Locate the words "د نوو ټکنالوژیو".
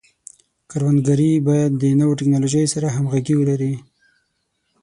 1.81-2.71